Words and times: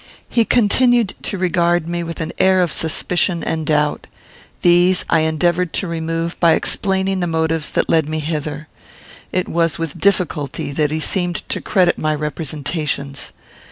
He 0.27 0.45
continued 0.45 1.13
to 1.21 1.37
regard 1.37 1.87
me 1.87 2.01
with 2.01 2.21
an 2.21 2.31
air 2.39 2.59
of 2.61 2.71
suspicion 2.71 3.43
and 3.43 3.67
doubt. 3.67 4.07
These 4.63 5.05
I 5.11 5.19
endeavoured 5.19 5.73
to 5.73 5.87
remove 5.87 6.39
by 6.39 6.53
explaining 6.53 7.19
the 7.19 7.27
motives 7.27 7.69
that 7.69 7.87
led 7.87 8.09
me 8.09 8.17
hither. 8.17 8.67
It 9.31 9.47
was 9.47 9.77
with 9.77 9.99
difficulty 9.99 10.71
that 10.71 10.89
he 10.89 10.99
seemed 10.99 11.47
to 11.49 11.61
credit 11.61 11.99
my 11.99 12.15
representations. 12.15 13.31